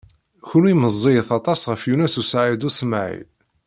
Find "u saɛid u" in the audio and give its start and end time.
2.21-2.69